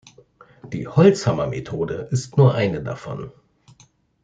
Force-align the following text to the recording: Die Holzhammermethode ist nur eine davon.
Die 0.65 0.87
Holzhammermethode 0.87 2.07
ist 2.09 2.35
nur 2.35 2.55
eine 2.55 2.81
davon. 2.81 3.31